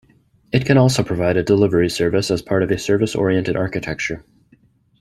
[0.51, 4.25] It can also provide a delivery service as part of a service oriented architecture.